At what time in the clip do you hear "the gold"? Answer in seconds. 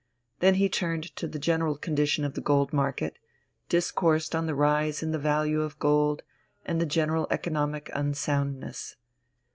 2.33-2.73